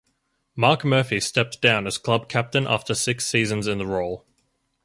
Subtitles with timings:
[0.55, 4.25] Marc Murphy stepped down as club captain after six seasons in the role.